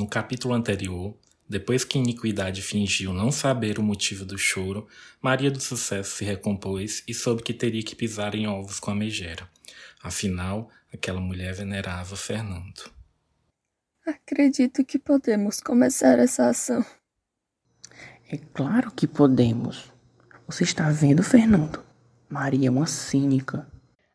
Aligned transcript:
No 0.00 0.08
capítulo 0.08 0.54
anterior, 0.54 1.14
depois 1.46 1.84
que 1.84 1.98
Iniquidade 1.98 2.62
fingiu 2.62 3.12
não 3.12 3.30
saber 3.30 3.78
o 3.78 3.82
motivo 3.82 4.24
do 4.24 4.38
choro, 4.38 4.88
Maria 5.20 5.50
do 5.50 5.60
Sucesso 5.60 6.16
se 6.16 6.24
recompôs 6.24 7.04
e 7.06 7.12
soube 7.12 7.42
que 7.42 7.52
teria 7.52 7.82
que 7.82 7.94
pisar 7.94 8.34
em 8.34 8.46
ovos 8.46 8.80
com 8.80 8.90
a 8.90 8.94
megera. 8.94 9.46
Afinal, 10.02 10.70
aquela 10.90 11.20
mulher 11.20 11.52
venerava 11.52 12.16
Fernando. 12.16 12.90
Acredito 14.06 14.82
que 14.86 14.98
podemos 14.98 15.60
começar 15.60 16.18
essa 16.18 16.48
ação. 16.48 16.82
É 18.32 18.38
claro 18.38 18.90
que 18.90 19.06
podemos. 19.06 19.92
Você 20.46 20.64
está 20.64 20.88
vendo, 20.88 21.22
Fernando? 21.22 21.84
Maria 22.26 22.68
é 22.68 22.70
uma 22.70 22.86
cínica. 22.86 23.70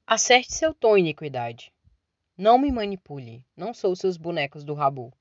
Acerte 0.08 0.52
seu 0.52 0.74
tom, 0.74 0.98
iniquidade. 0.98 1.72
Não 2.36 2.58
me 2.58 2.72
manipule. 2.72 3.46
Não 3.56 3.72
sou 3.72 3.96
seus 3.96 4.18
bonecos 4.18 4.64
do 4.64 4.74
rabo. 4.74 5.14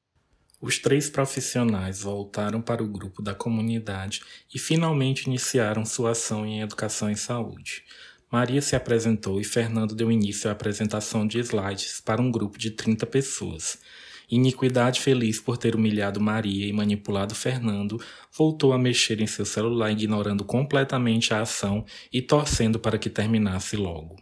Os 0.66 0.78
três 0.78 1.10
profissionais 1.10 2.00
voltaram 2.00 2.62
para 2.62 2.82
o 2.82 2.88
grupo 2.88 3.20
da 3.20 3.34
comunidade 3.34 4.22
e 4.54 4.58
finalmente 4.58 5.26
iniciaram 5.26 5.84
sua 5.84 6.12
ação 6.12 6.46
em 6.46 6.62
educação 6.62 7.10
e 7.10 7.16
saúde. 7.16 7.84
Maria 8.32 8.62
se 8.62 8.74
apresentou 8.74 9.38
e 9.38 9.44
Fernando 9.44 9.94
deu 9.94 10.10
início 10.10 10.48
à 10.48 10.54
apresentação 10.54 11.26
de 11.26 11.38
slides 11.40 12.00
para 12.00 12.22
um 12.22 12.30
grupo 12.30 12.56
de 12.56 12.70
30 12.70 13.04
pessoas. 13.04 13.78
Iniquidade 14.26 15.02
feliz 15.02 15.38
por 15.38 15.58
ter 15.58 15.76
humilhado 15.76 16.18
Maria 16.18 16.66
e 16.66 16.72
manipulado 16.72 17.34
Fernando, 17.34 18.02
voltou 18.32 18.72
a 18.72 18.78
mexer 18.78 19.20
em 19.20 19.26
seu 19.26 19.44
celular, 19.44 19.90
ignorando 19.90 20.46
completamente 20.46 21.34
a 21.34 21.42
ação 21.42 21.84
e 22.10 22.22
torcendo 22.22 22.80
para 22.80 22.96
que 22.96 23.10
terminasse 23.10 23.76
logo. 23.76 24.16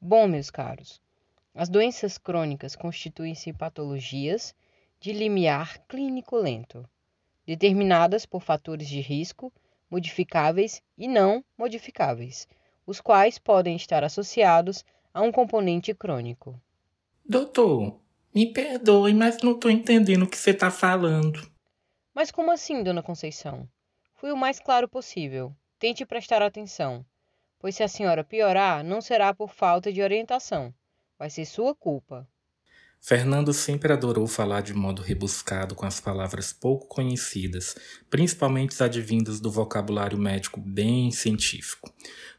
Bom, 0.00 0.26
meus 0.26 0.48
caros, 0.48 1.02
as 1.54 1.68
doenças 1.68 2.16
crônicas 2.16 2.74
constituem-se 2.74 3.52
patologias 3.52 4.54
de 5.00 5.12
limiar 5.12 5.78
clínico 5.86 6.36
lento, 6.36 6.88
determinadas 7.46 8.26
por 8.26 8.42
fatores 8.42 8.88
de 8.88 9.00
risco 9.00 9.52
modificáveis 9.90 10.82
e 10.98 11.06
não 11.06 11.44
modificáveis, 11.56 12.48
os 12.86 13.00
quais 13.00 13.38
podem 13.38 13.76
estar 13.76 14.02
associados 14.02 14.84
a 15.12 15.22
um 15.22 15.32
componente 15.32 15.94
crônico. 15.94 16.60
Doutor, 17.24 18.00
me 18.34 18.52
perdoe, 18.52 19.14
mas 19.14 19.42
não 19.42 19.52
estou 19.52 19.70
entendendo 19.70 20.24
o 20.24 20.28
que 20.28 20.36
você 20.36 20.50
está 20.50 20.70
falando. 20.70 21.50
Mas 22.14 22.30
como 22.30 22.52
assim, 22.52 22.82
dona 22.82 23.02
Conceição? 23.02 23.68
Fui 24.14 24.30
o 24.30 24.36
mais 24.36 24.60
claro 24.60 24.88
possível. 24.88 25.54
Tente 25.78 26.06
prestar 26.06 26.40
atenção, 26.40 27.04
pois 27.58 27.76
se 27.76 27.82
a 27.82 27.88
senhora 27.88 28.24
piorar, 28.24 28.82
não 28.82 29.00
será 29.00 29.34
por 29.34 29.50
falta 29.50 29.92
de 29.92 30.02
orientação. 30.02 30.72
Vai 31.18 31.30
ser 31.30 31.44
sua 31.44 31.74
culpa. 31.74 32.28
Fernando 33.00 33.52
sempre 33.52 33.92
adorou 33.92 34.26
falar 34.26 34.62
de 34.62 34.74
modo 34.74 35.00
rebuscado 35.00 35.74
com 35.74 35.86
as 35.86 36.00
palavras 36.00 36.52
pouco 36.52 36.88
conhecidas, 36.88 37.76
principalmente 38.10 38.72
as 38.72 38.80
advindas 38.80 39.38
do 39.38 39.50
vocabulário 39.50 40.18
médico 40.18 40.60
bem 40.60 41.10
científico. 41.12 41.92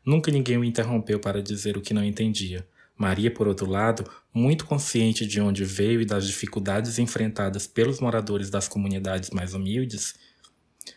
Nunca 0.05 0.31
ninguém 0.31 0.57
o 0.57 0.63
interrompeu 0.63 1.19
para 1.19 1.41
dizer 1.41 1.77
o 1.77 1.81
que 1.81 1.93
não 1.93 2.03
entendia. 2.03 2.67
Maria, 2.97 3.31
por 3.31 3.47
outro 3.47 3.69
lado, 3.69 4.09
muito 4.33 4.65
consciente 4.65 5.25
de 5.25 5.39
onde 5.39 5.63
veio 5.63 6.01
e 6.01 6.05
das 6.05 6.25
dificuldades 6.25 6.97
enfrentadas 6.97 7.67
pelos 7.67 7.99
moradores 7.99 8.49
das 8.49 8.67
comunidades 8.67 9.29
mais 9.29 9.53
humildes, 9.53 10.15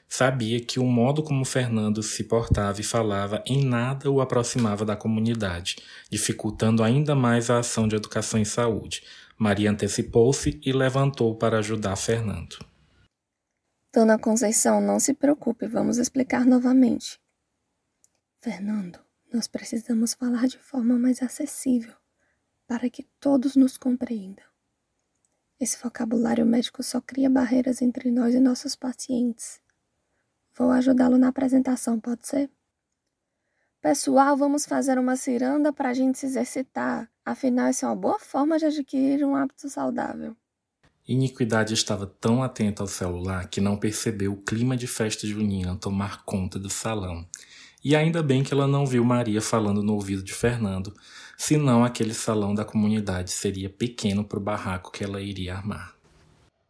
sabia 0.08 0.60
que 0.60 0.80
o 0.80 0.84
modo 0.84 1.22
como 1.22 1.44
Fernando 1.44 2.02
se 2.02 2.24
portava 2.24 2.80
e 2.80 2.84
falava 2.84 3.42
em 3.46 3.64
nada 3.64 4.10
o 4.10 4.20
aproximava 4.20 4.84
da 4.84 4.96
comunidade, 4.96 5.76
dificultando 6.10 6.82
ainda 6.82 7.14
mais 7.14 7.50
a 7.50 7.58
ação 7.58 7.86
de 7.86 7.96
educação 7.96 8.40
e 8.40 8.46
saúde. 8.46 9.02
Maria 9.40 9.70
antecipou-se 9.70 10.60
e 10.62 10.70
levantou 10.70 11.34
para 11.34 11.60
ajudar 11.60 11.96
Fernando. 11.96 12.58
Dona 13.90 14.18
Conceição, 14.18 14.82
não 14.82 15.00
se 15.00 15.14
preocupe, 15.14 15.66
vamos 15.66 15.96
explicar 15.96 16.44
novamente. 16.44 17.18
Fernando, 18.42 19.00
nós 19.32 19.48
precisamos 19.48 20.12
falar 20.12 20.46
de 20.46 20.58
forma 20.58 20.98
mais 20.98 21.22
acessível, 21.22 21.94
para 22.66 22.90
que 22.90 23.02
todos 23.18 23.56
nos 23.56 23.78
compreendam. 23.78 24.44
Esse 25.58 25.82
vocabulário 25.82 26.44
médico 26.44 26.82
só 26.82 27.00
cria 27.00 27.30
barreiras 27.30 27.80
entre 27.80 28.10
nós 28.10 28.34
e 28.34 28.40
nossos 28.40 28.76
pacientes. 28.76 29.58
Vou 30.54 30.70
ajudá-lo 30.70 31.16
na 31.16 31.28
apresentação, 31.28 31.98
pode 31.98 32.26
ser? 32.26 32.50
Pessoal, 33.80 34.36
vamos 34.36 34.66
fazer 34.66 34.98
uma 34.98 35.16
ciranda 35.16 35.72
para 35.72 35.88
a 35.88 35.94
gente 35.94 36.18
se 36.18 36.26
exercitar. 36.26 37.09
Afinal, 37.24 37.70
isso 37.70 37.84
é 37.84 37.88
uma 37.88 37.96
boa 37.96 38.18
forma 38.18 38.58
de 38.58 38.66
adquirir 38.66 39.24
um 39.24 39.34
hábito 39.34 39.68
saudável. 39.68 40.36
Iniquidade 41.06 41.74
estava 41.74 42.06
tão 42.06 42.42
atenta 42.42 42.82
ao 42.82 42.86
celular 42.86 43.48
que 43.48 43.60
não 43.60 43.76
percebeu 43.76 44.32
o 44.32 44.42
clima 44.42 44.76
de 44.76 44.86
festa 44.86 45.26
junina 45.26 45.76
tomar 45.76 46.24
conta 46.24 46.58
do 46.58 46.70
salão 46.70 47.26
e 47.82 47.96
ainda 47.96 48.22
bem 48.22 48.42
que 48.42 48.52
ela 48.52 48.66
não 48.66 48.86
viu 48.86 49.04
Maria 49.04 49.40
falando 49.40 49.82
no 49.82 49.94
ouvido 49.94 50.22
de 50.22 50.34
Fernando, 50.34 50.94
senão 51.36 51.82
aquele 51.82 52.12
salão 52.12 52.54
da 52.54 52.64
comunidade 52.64 53.30
seria 53.30 53.70
pequeno 53.70 54.22
para 54.22 54.38
o 54.38 54.42
barraco 54.42 54.92
que 54.92 55.02
ela 55.02 55.20
iria 55.20 55.54
armar. 55.54 55.96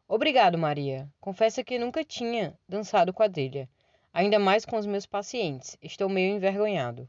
Obrigado, 0.06 0.56
Maria. 0.56 1.09
Confesso 1.21 1.65
que 1.65 1.78
nunca 1.78 2.05
tinha 2.05 2.56
dançado 2.69 3.12
quadrilha, 3.12 3.69
ainda 4.12 4.38
mais 4.38 4.65
com 4.65 4.77
os 4.77 4.87
meus 4.87 5.06
pacientes. 5.06 5.77
Estou 5.82 6.09
meio 6.09 6.34
envergonhado. 6.34 7.09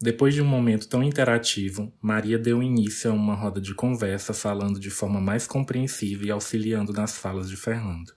Depois 0.00 0.34
de 0.34 0.42
um 0.42 0.46
momento 0.46 0.88
tão 0.88 1.02
interativo, 1.02 1.92
Maria 2.00 2.38
deu 2.38 2.62
início 2.62 3.10
a 3.10 3.14
uma 3.14 3.34
roda 3.34 3.60
de 3.60 3.74
conversa 3.74 4.34
falando 4.34 4.78
de 4.78 4.90
forma 4.90 5.20
mais 5.20 5.46
compreensiva 5.46 6.26
e 6.26 6.30
auxiliando 6.30 6.92
nas 6.92 7.16
falas 7.16 7.48
de 7.48 7.56
Fernando. 7.56 8.12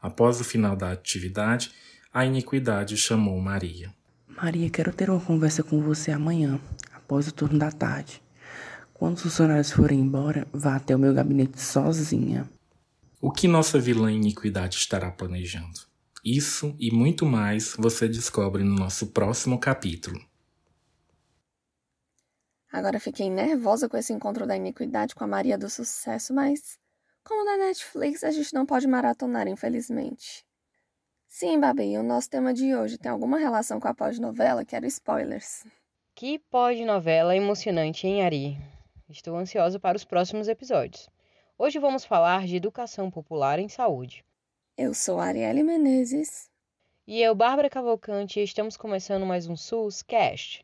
Após 0.00 0.40
o 0.40 0.44
final 0.44 0.76
da 0.76 0.92
atividade, 0.92 1.72
a 2.12 2.24
iniquidade 2.24 2.96
chamou 2.96 3.40
Maria. 3.40 3.92
Maria, 4.28 4.68
quero 4.68 4.92
ter 4.92 5.10
uma 5.10 5.20
conversa 5.20 5.62
com 5.62 5.80
você 5.80 6.10
amanhã, 6.10 6.60
após 6.92 7.26
o 7.26 7.32
turno 7.32 7.58
da 7.58 7.72
tarde. 7.72 8.22
Quando 8.92 9.16
os 9.16 9.22
funcionários 9.22 9.72
forem 9.72 10.00
embora, 10.00 10.46
vá 10.52 10.76
até 10.76 10.94
o 10.94 10.98
meu 10.98 11.12
gabinete 11.12 11.60
sozinha. 11.60 12.48
O 13.20 13.30
que 13.30 13.48
nossa 13.48 13.80
vilã 13.80 14.12
iniquidade 14.12 14.76
estará 14.76 15.10
planejando? 15.10 15.80
Isso 16.24 16.74
e 16.78 16.90
muito 16.90 17.26
mais 17.26 17.74
você 17.78 18.06
descobre 18.06 18.62
no 18.62 18.74
nosso 18.74 19.08
próximo 19.08 19.58
capítulo. 19.58 20.20
Agora 22.74 22.98
fiquei 22.98 23.30
nervosa 23.30 23.88
com 23.88 23.96
esse 23.96 24.12
encontro 24.12 24.48
da 24.48 24.56
iniquidade 24.56 25.14
com 25.14 25.22
a 25.22 25.28
Maria 25.28 25.56
do 25.56 25.70
Sucesso, 25.70 26.34
mas 26.34 26.76
como 27.22 27.44
na 27.44 27.56
Netflix 27.56 28.24
a 28.24 28.32
gente 28.32 28.52
não 28.52 28.66
pode 28.66 28.88
maratonar, 28.88 29.46
infelizmente. 29.46 30.44
Sim, 31.28 31.60
Babi, 31.60 31.96
o 31.96 32.02
nosso 32.02 32.28
tema 32.28 32.52
de 32.52 32.74
hoje 32.74 32.98
tem 32.98 33.12
alguma 33.12 33.38
relação 33.38 33.78
com 33.78 33.86
a 33.86 33.94
pós-novela? 33.94 34.64
Quero 34.64 34.86
spoilers. 34.86 35.64
Que 36.16 36.40
pós-novela 36.50 37.36
emocionante, 37.36 38.08
hein, 38.08 38.24
Ari? 38.24 38.58
Estou 39.08 39.36
ansiosa 39.36 39.78
para 39.78 39.96
os 39.96 40.04
próximos 40.04 40.48
episódios. 40.48 41.08
Hoje 41.56 41.78
vamos 41.78 42.04
falar 42.04 42.44
de 42.44 42.56
educação 42.56 43.08
popular 43.08 43.60
em 43.60 43.68
saúde. 43.68 44.24
Eu 44.76 44.94
sou 44.94 45.20
Arielle 45.20 45.62
Menezes. 45.62 46.50
E 47.06 47.22
eu, 47.22 47.36
Bárbara 47.36 47.70
Cavalcante, 47.70 48.40
e 48.40 48.42
estamos 48.42 48.76
começando 48.76 49.24
mais 49.24 49.46
um 49.46 49.54
SUS 49.54 50.02
Cast. 50.02 50.63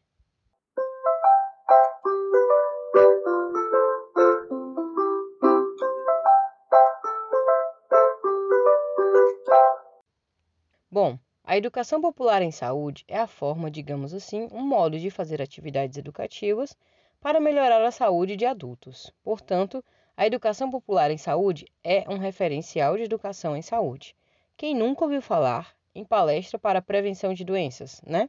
Bom, 10.92 11.16
a 11.44 11.56
educação 11.56 12.00
popular 12.00 12.42
em 12.42 12.50
saúde 12.50 13.04
é 13.06 13.16
a 13.16 13.28
forma, 13.28 13.70
digamos 13.70 14.12
assim, 14.12 14.48
um 14.50 14.66
modo 14.66 14.98
de 14.98 15.08
fazer 15.08 15.40
atividades 15.40 15.96
educativas 15.96 16.76
para 17.20 17.38
melhorar 17.38 17.80
a 17.84 17.92
saúde 17.92 18.34
de 18.34 18.44
adultos. 18.44 19.12
Portanto, 19.22 19.84
a 20.16 20.26
educação 20.26 20.68
popular 20.68 21.12
em 21.12 21.16
saúde 21.16 21.66
é 21.84 22.04
um 22.08 22.18
referencial 22.18 22.96
de 22.96 23.04
educação 23.04 23.56
em 23.56 23.62
saúde. 23.62 24.16
Quem 24.56 24.74
nunca 24.74 25.04
ouviu 25.04 25.22
falar 25.22 25.76
em 25.94 26.04
palestra 26.04 26.58
para 26.58 26.82
prevenção 26.82 27.32
de 27.32 27.44
doenças, 27.44 28.02
né? 28.04 28.28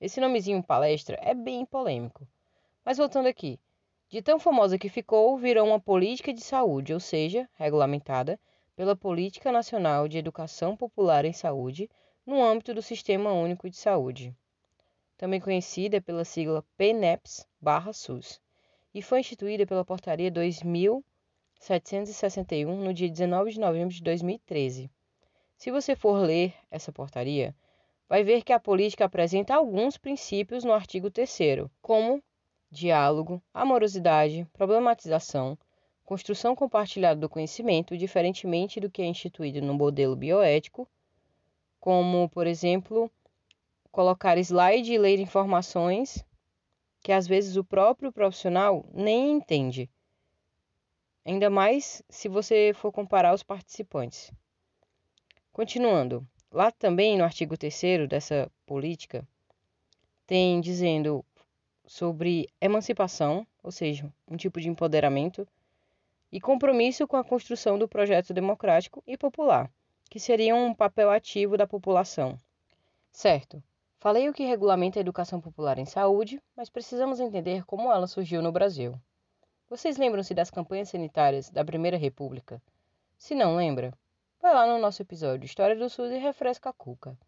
Esse 0.00 0.20
nomezinho 0.20 0.62
palestra 0.62 1.18
é 1.20 1.34
bem 1.34 1.66
polêmico. 1.66 2.28
Mas 2.84 2.98
voltando 2.98 3.26
aqui, 3.26 3.58
de 4.08 4.22
tão 4.22 4.38
famosa 4.38 4.78
que 4.78 4.88
ficou, 4.88 5.36
virou 5.36 5.66
uma 5.66 5.80
política 5.80 6.32
de 6.32 6.42
saúde, 6.42 6.94
ou 6.94 7.00
seja, 7.00 7.48
regulamentada 7.54 8.38
pela 8.78 8.94
Política 8.94 9.50
Nacional 9.50 10.06
de 10.06 10.18
Educação 10.18 10.76
Popular 10.76 11.24
em 11.24 11.32
Saúde 11.32 11.90
no 12.24 12.40
âmbito 12.40 12.72
do 12.72 12.80
Sistema 12.80 13.32
Único 13.32 13.68
de 13.68 13.76
Saúde, 13.76 14.32
também 15.16 15.40
conhecida 15.40 16.00
pela 16.00 16.24
sigla 16.24 16.64
PNEPS/SUS, 16.76 18.40
e 18.94 19.02
foi 19.02 19.18
instituída 19.18 19.66
pela 19.66 19.84
Portaria 19.84 20.30
2761 20.30 22.84
no 22.84 22.94
dia 22.94 23.10
19 23.10 23.50
de 23.50 23.58
novembro 23.58 23.92
de 23.92 24.00
2013. 24.00 24.88
Se 25.56 25.72
você 25.72 25.96
for 25.96 26.20
ler 26.20 26.54
essa 26.70 26.92
portaria, 26.92 27.52
vai 28.08 28.22
ver 28.22 28.44
que 28.44 28.52
a 28.52 28.60
política 28.60 29.06
apresenta 29.06 29.56
alguns 29.56 29.98
princípios 29.98 30.62
no 30.62 30.72
artigo 30.72 31.10
3 31.10 31.68
como 31.82 32.22
diálogo, 32.70 33.42
amorosidade, 33.52 34.46
problematização, 34.52 35.58
construção 36.08 36.56
compartilhada 36.56 37.20
do 37.20 37.28
conhecimento, 37.28 37.94
diferentemente 37.94 38.80
do 38.80 38.88
que 38.88 39.02
é 39.02 39.04
instituído 39.04 39.60
no 39.60 39.74
modelo 39.74 40.16
bioético, 40.16 40.88
como, 41.78 42.30
por 42.30 42.46
exemplo, 42.46 43.10
colocar 43.92 44.38
slide 44.38 44.90
e 44.90 44.96
ler 44.96 45.20
informações 45.20 46.24
que 47.02 47.12
às 47.12 47.26
vezes 47.26 47.56
o 47.56 47.62
próprio 47.62 48.10
profissional 48.10 48.86
nem 48.94 49.32
entende. 49.32 49.90
Ainda 51.26 51.50
mais 51.50 52.02
se 52.08 52.26
você 52.26 52.72
for 52.74 52.90
comparar 52.90 53.34
os 53.34 53.42
participantes. 53.42 54.32
Continuando, 55.52 56.26
lá 56.50 56.72
também 56.72 57.18
no 57.18 57.24
artigo 57.24 57.54
3 57.54 58.08
dessa 58.08 58.50
política, 58.64 59.28
tem 60.26 60.58
dizendo 60.62 61.22
sobre 61.86 62.48
emancipação, 62.58 63.46
ou 63.62 63.70
seja, 63.70 64.10
um 64.26 64.38
tipo 64.38 64.58
de 64.58 64.70
empoderamento, 64.70 65.46
e 66.30 66.40
compromisso 66.40 67.06
com 67.06 67.16
a 67.16 67.24
construção 67.24 67.78
do 67.78 67.88
projeto 67.88 68.34
democrático 68.34 69.02
e 69.06 69.16
popular, 69.16 69.70
que 70.10 70.20
seria 70.20 70.54
um 70.54 70.74
papel 70.74 71.10
ativo 71.10 71.56
da 71.56 71.66
população. 71.66 72.38
Certo, 73.10 73.62
falei 73.98 74.28
o 74.28 74.32
que 74.32 74.44
regulamenta 74.44 74.98
a 74.98 75.00
educação 75.00 75.40
popular 75.40 75.78
em 75.78 75.86
saúde, 75.86 76.40
mas 76.56 76.70
precisamos 76.70 77.20
entender 77.20 77.64
como 77.64 77.92
ela 77.92 78.06
surgiu 78.06 78.42
no 78.42 78.52
Brasil. 78.52 78.94
Vocês 79.68 79.96
lembram-se 79.96 80.32
das 80.34 80.50
campanhas 80.50 80.88
sanitárias 80.88 81.50
da 81.50 81.64
Primeira 81.64 81.96
República? 81.96 82.62
Se 83.18 83.34
não 83.34 83.56
lembra, 83.56 83.92
vai 84.40 84.54
lá 84.54 84.66
no 84.66 84.78
nosso 84.78 85.02
episódio 85.02 85.44
História 85.44 85.76
do 85.76 85.90
SUS 85.90 86.10
e 86.10 86.18
refresca 86.18 86.70
a 86.70 86.72
cuca. 86.72 87.18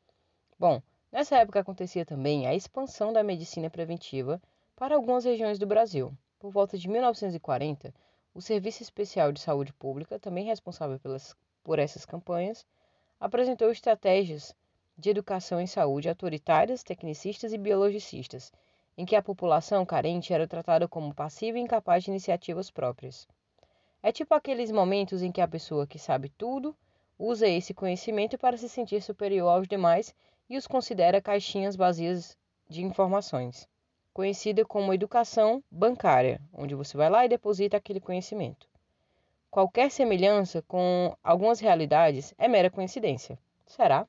Bom, 0.59 0.81
nessa 1.11 1.37
época 1.37 1.61
acontecia 1.61 2.07
também 2.07 2.47
a 2.47 2.55
expansão 2.55 3.13
da 3.13 3.23
medicina 3.23 3.69
preventiva 3.69 4.41
para 4.77 4.95
algumas 4.95 5.25
regiões 5.25 5.59
do 5.59 5.67
Brasil. 5.67 6.17
Por 6.39 6.51
volta 6.51 6.79
de 6.79 6.89
1940, 6.89 7.93
o 8.33 8.41
Serviço 8.41 8.83
Especial 8.83 9.33
de 9.33 9.41
Saúde 9.41 9.73
Pública, 9.73 10.19
também 10.19 10.45
responsável 10.45 10.99
pelas, 11.01 11.35
por 11.65 11.79
essas 11.79 12.07
campanhas, 12.07 12.65
apresentou 13.19 13.71
estratégias 13.71 14.55
de 14.97 15.11
educação 15.11 15.61
em 15.61 15.67
saúde 15.67 16.09
autoritárias, 16.09 16.85
tecnicistas 16.85 17.53
e 17.53 17.59
biologicistas, 17.59 18.53
em 18.97 19.05
que 19.05 19.17
a 19.17 19.23
população 19.23 19.85
carente 19.85 20.33
era 20.33 20.47
tratada 20.47 20.87
como 20.87 21.15
passiva 21.15 21.59
e 21.59 21.61
incapaz 21.61 22.05
de 22.05 22.11
iniciativas 22.11 22.71
próprias. 22.71 23.27
É 24.03 24.13
tipo 24.13 24.35
aqueles 24.35 24.71
momentos 24.71 25.23
em 25.23 25.33
que 25.33 25.41
a 25.41 25.49
pessoa 25.49 25.87
que 25.87 25.99
sabe 25.99 26.29
tudo 26.29 26.77
usa 27.19 27.49
esse 27.49 27.75
conhecimento 27.75 28.39
para 28.39 28.57
se 28.57 28.69
sentir 28.69 29.03
superior 29.03 29.49
aos 29.49 29.67
demais 29.67 30.15
e 30.49 30.57
os 30.57 30.67
considera 30.67 31.21
caixinhas 31.21 31.77
vazias 31.77 32.37
de 32.69 32.83
informações 32.83 33.69
conhecida 34.13 34.65
como 34.65 34.93
educação 34.93 35.63
bancária, 35.71 36.41
onde 36.53 36.75
você 36.75 36.97
vai 36.97 37.09
lá 37.09 37.25
e 37.25 37.29
deposita 37.29 37.77
aquele 37.77 38.01
conhecimento. 38.01 38.69
Qualquer 39.51 39.91
semelhança 39.91 40.63
com 40.63 41.17
algumas 41.23 41.59
realidades 41.59 42.35
é 42.39 42.47
mera 42.47 42.71
coincidência. 42.71 43.39
Será? 43.67 44.07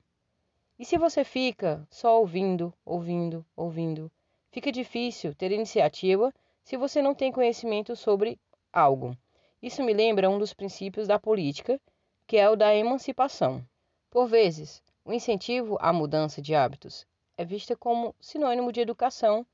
E 0.77 0.85
se 0.85 0.97
você 0.97 1.23
fica 1.23 1.87
só 1.89 2.19
ouvindo, 2.19 2.73
ouvindo, 2.85 3.45
ouvindo, 3.55 4.11
fica 4.51 4.71
difícil 4.71 5.33
ter 5.35 5.51
iniciativa 5.51 6.33
se 6.63 6.77
você 6.77 7.01
não 7.01 7.15
tem 7.15 7.31
conhecimento 7.31 7.95
sobre 7.95 8.39
algo. 8.71 9.15
Isso 9.61 9.83
me 9.83 9.93
lembra 9.93 10.29
um 10.29 10.39
dos 10.39 10.53
princípios 10.53 11.07
da 11.07 11.19
política, 11.19 11.79
que 12.25 12.37
é 12.37 12.49
o 12.49 12.55
da 12.55 12.75
emancipação. 12.75 13.63
Por 14.09 14.27
vezes, 14.27 14.81
o 15.05 15.13
incentivo 15.13 15.77
à 15.79 15.91
mudança 15.93 16.41
de 16.41 16.55
hábitos 16.55 17.05
é 17.37 17.45
vista 17.45 17.75
como 17.75 18.15
sinônimo 18.19 18.71
de 18.71 18.81
educação 18.81 19.45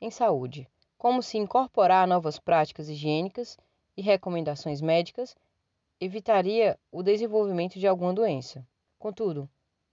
em 0.00 0.10
saúde, 0.10 0.68
como 0.96 1.22
se 1.22 1.36
incorporar 1.38 2.06
novas 2.06 2.38
práticas 2.38 2.88
higiênicas 2.88 3.58
e 3.96 4.02
recomendações 4.02 4.80
médicas 4.80 5.36
evitaria 6.00 6.78
o 6.90 7.02
desenvolvimento 7.02 7.78
de 7.78 7.86
alguma 7.86 8.12
doença. 8.12 8.66
Contudo, 8.98 9.48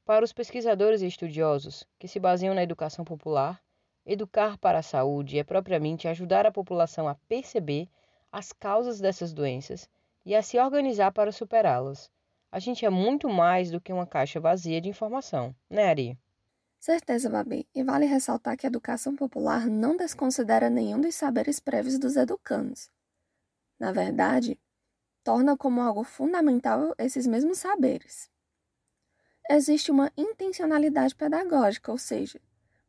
para 0.06 0.24
os 0.24 0.32
pesquisadores 0.32 1.02
e 1.02 1.08
estudiosos 1.08 1.86
que 2.00 2.08
se 2.08 2.20
baseiam 2.20 2.56
na 2.56 2.64
educação 2.64 3.04
popular, 3.04 3.62
educar 4.06 4.58
para 4.58 4.80
a 4.80 4.84
saúde 4.84 5.38
é 5.38 5.44
propriamente 5.44 6.08
ajudar 6.08 6.46
a 6.46 6.52
população 6.52 7.08
a 7.08 7.16
perceber 7.28 7.90
as 8.32 8.54
causas 8.54 9.02
dessas 9.02 9.34
doenças 9.34 9.90
e 10.26 10.34
a 10.34 10.42
se 10.42 10.58
organizar 10.58 11.12
para 11.12 11.32
superá-las. 11.32 12.10
A 12.50 12.60
gente 12.60 12.86
é 12.86 12.90
muito 12.90 13.28
mais 13.30 13.70
do 13.70 13.82
que 13.82 13.92
uma 13.92 14.08
caixa 14.08 14.40
vazia 14.40 14.80
de 14.80 14.88
informação, 14.88 15.54
né, 15.70 15.90
Ari? 15.90 16.18
Certeza, 16.88 17.30
Babi. 17.30 17.68
E 17.76 17.84
vale 17.84 18.06
ressaltar 18.06 18.56
que 18.56 18.66
a 18.66 18.70
educação 18.70 19.14
popular 19.14 19.68
não 19.68 19.98
desconsidera 19.98 20.70
nenhum 20.70 21.02
dos 21.02 21.16
saberes 21.16 21.60
prévios 21.60 22.00
dos 22.00 22.16
educandos. 22.16 22.90
Na 23.78 23.92
verdade, 23.92 24.58
torna 25.22 25.58
como 25.58 25.82
algo 25.82 26.06
fundamental 26.06 26.96
esses 26.98 27.28
mesmos 27.28 27.58
saberes. 27.58 28.32
Existe 29.50 29.92
uma 29.92 30.10
intencionalidade 30.16 31.14
pedagógica, 31.14 31.92
ou 31.92 31.98
seja, 31.98 32.40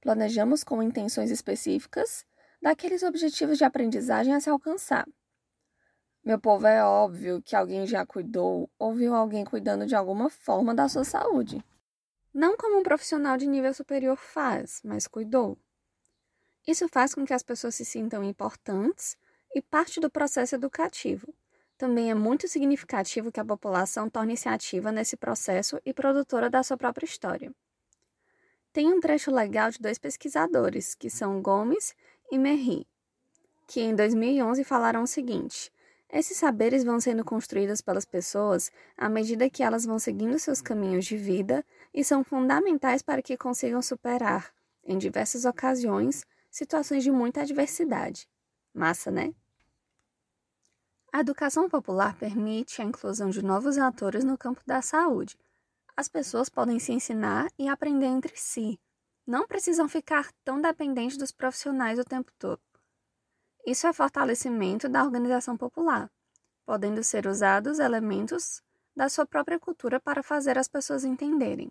planejamos 0.00 0.62
com 0.62 0.80
intenções 0.80 1.32
específicas 1.32 2.24
daqueles 2.62 3.02
objetivos 3.02 3.58
de 3.58 3.64
aprendizagem 3.64 4.32
a 4.32 4.38
se 4.38 4.48
alcançar. 4.48 5.08
Meu 6.22 6.38
povo, 6.38 6.68
é 6.68 6.84
óbvio 6.84 7.42
que 7.42 7.56
alguém 7.56 7.84
já 7.84 8.06
cuidou 8.06 8.70
ou 8.78 8.94
viu 8.94 9.12
alguém 9.12 9.44
cuidando 9.44 9.86
de 9.86 9.96
alguma 9.96 10.30
forma 10.30 10.72
da 10.72 10.88
sua 10.88 11.02
saúde. 11.02 11.60
Não 12.38 12.56
como 12.56 12.78
um 12.78 12.84
profissional 12.84 13.36
de 13.36 13.48
nível 13.48 13.74
superior 13.74 14.16
faz, 14.16 14.80
mas 14.84 15.08
cuidou. 15.08 15.58
Isso 16.64 16.86
faz 16.86 17.12
com 17.12 17.26
que 17.26 17.34
as 17.34 17.42
pessoas 17.42 17.74
se 17.74 17.84
sintam 17.84 18.22
importantes 18.22 19.16
e 19.52 19.60
parte 19.60 19.98
do 19.98 20.08
processo 20.08 20.54
educativo. 20.54 21.34
Também 21.76 22.12
é 22.12 22.14
muito 22.14 22.46
significativo 22.46 23.32
que 23.32 23.40
a 23.40 23.44
população 23.44 24.08
torne-se 24.08 24.48
ativa 24.48 24.92
nesse 24.92 25.16
processo 25.16 25.80
e 25.84 25.92
produtora 25.92 26.48
da 26.48 26.62
sua 26.62 26.76
própria 26.76 27.06
história. 27.06 27.52
Tem 28.72 28.86
um 28.86 29.00
trecho 29.00 29.32
legal 29.32 29.72
de 29.72 29.80
dois 29.80 29.98
pesquisadores, 29.98 30.94
que 30.94 31.10
são 31.10 31.42
Gomes 31.42 31.92
e 32.30 32.38
Merri, 32.38 32.86
que 33.66 33.80
em 33.80 33.96
2011 33.96 34.62
falaram 34.62 35.02
o 35.02 35.08
seguinte: 35.08 35.72
esses 36.10 36.38
saberes 36.38 36.84
vão 36.84 36.98
sendo 36.98 37.24
construídos 37.24 37.82
pelas 37.82 38.06
pessoas 38.06 38.70
à 38.96 39.08
medida 39.08 39.50
que 39.50 39.62
elas 39.62 39.84
vão 39.84 39.98
seguindo 39.98 40.38
seus 40.38 40.62
caminhos 40.62 41.04
de 41.04 41.16
vida 41.16 41.64
e 41.92 42.02
são 42.02 42.24
fundamentais 42.24 43.02
para 43.02 43.20
que 43.20 43.36
consigam 43.36 43.82
superar, 43.82 44.52
em 44.82 44.96
diversas 44.96 45.44
ocasiões, 45.44 46.24
situações 46.50 47.04
de 47.04 47.10
muita 47.10 47.42
adversidade. 47.42 48.26
Massa, 48.72 49.10
né? 49.10 49.34
A 51.12 51.20
educação 51.20 51.68
popular 51.68 52.16
permite 52.18 52.80
a 52.80 52.84
inclusão 52.84 53.28
de 53.28 53.42
novos 53.42 53.76
atores 53.76 54.24
no 54.24 54.38
campo 54.38 54.62
da 54.66 54.80
saúde. 54.80 55.38
As 55.96 56.08
pessoas 56.08 56.48
podem 56.48 56.78
se 56.78 56.92
ensinar 56.92 57.50
e 57.58 57.68
aprender 57.68 58.06
entre 58.06 58.32
si. 58.36 58.78
Não 59.26 59.46
precisam 59.46 59.88
ficar 59.88 60.30
tão 60.44 60.60
dependentes 60.60 61.18
dos 61.18 61.32
profissionais 61.32 61.98
o 61.98 62.04
tempo 62.04 62.30
todo. 62.38 62.60
Isso 63.68 63.86
é 63.86 63.92
fortalecimento 63.92 64.88
da 64.88 65.04
organização 65.04 65.54
popular, 65.54 66.10
podendo 66.64 67.04
ser 67.04 67.26
usados 67.26 67.78
elementos 67.78 68.62
da 68.96 69.10
sua 69.10 69.26
própria 69.26 69.60
cultura 69.60 70.00
para 70.00 70.22
fazer 70.22 70.56
as 70.56 70.66
pessoas 70.66 71.04
entenderem. 71.04 71.70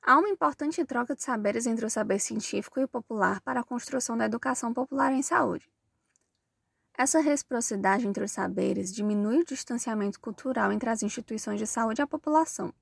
Há 0.00 0.16
uma 0.16 0.28
importante 0.28 0.84
troca 0.84 1.16
de 1.16 1.22
saberes 1.24 1.66
entre 1.66 1.84
o 1.84 1.90
saber 1.90 2.20
científico 2.20 2.78
e 2.78 2.84
o 2.84 2.88
popular 2.88 3.40
para 3.40 3.58
a 3.58 3.64
construção 3.64 4.16
da 4.16 4.26
educação 4.26 4.72
popular 4.72 5.12
em 5.12 5.20
saúde. 5.20 5.68
Essa 6.96 7.18
reciprocidade 7.18 8.06
entre 8.06 8.22
os 8.22 8.30
saberes 8.30 8.94
diminui 8.94 9.40
o 9.40 9.44
distanciamento 9.44 10.20
cultural 10.20 10.70
entre 10.70 10.90
as 10.90 11.02
instituições 11.02 11.58
de 11.58 11.66
saúde 11.66 12.00
e 12.00 12.04
a 12.04 12.06
população. 12.06 12.72